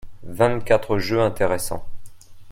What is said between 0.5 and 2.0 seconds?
quatre jeux intéréssants.